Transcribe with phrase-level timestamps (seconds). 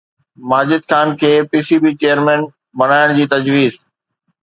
[0.49, 2.41] ماجد خان کي P C B chairman
[2.79, 3.73] بڻائڻ جي تجويز